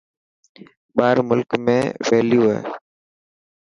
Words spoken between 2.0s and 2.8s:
ويليو هي.